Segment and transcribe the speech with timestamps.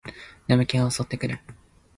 [0.47, 1.39] 眠気が襲ってくる